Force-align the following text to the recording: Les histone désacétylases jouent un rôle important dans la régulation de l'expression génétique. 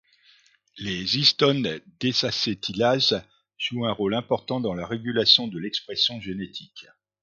Les 0.79 1.19
histone 1.19 1.79
désacétylases 1.99 3.21
jouent 3.59 3.85
un 3.85 3.91
rôle 3.91 4.15
important 4.15 4.59
dans 4.59 4.73
la 4.73 4.87
régulation 4.87 5.47
de 5.47 5.59
l'expression 5.59 6.19
génétique. 6.19 6.87